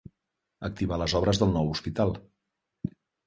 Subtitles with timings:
[0.69, 2.17] Activar les obres del nou hospital.